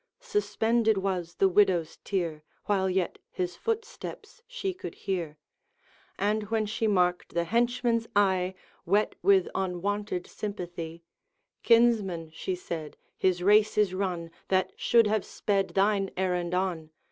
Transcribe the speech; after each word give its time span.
Suspended 0.19 0.97
was 0.97 1.35
the 1.35 1.47
widow's 1.47 1.97
tear 2.03 2.41
While 2.65 2.89
yet 2.89 3.19
his 3.29 3.55
footsteps 3.55 4.41
she 4.47 4.73
could 4.73 4.95
hear; 4.95 5.37
And 6.17 6.49
when 6.49 6.65
she 6.65 6.87
marked 6.87 7.35
the 7.35 7.43
henchman's 7.43 8.07
eye 8.15 8.55
Wet 8.83 9.13
with 9.21 9.47
unwonted 9.53 10.25
sympathy, 10.25 11.03
'Kinsman,' 11.61 12.31
she 12.33 12.55
said, 12.55 12.97
'his 13.15 13.43
race 13.43 13.77
is 13.77 13.93
run 13.93 14.31
That 14.47 14.73
should 14.75 15.05
have 15.05 15.23
sped 15.23 15.67
thine 15.75 16.09
errand 16.17 16.55
on. 16.55 16.89